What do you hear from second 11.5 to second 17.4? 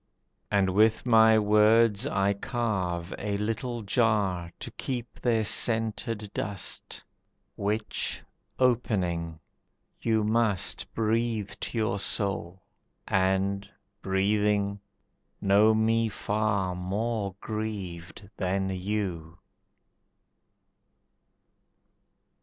to your soul, and, breathing, know me far More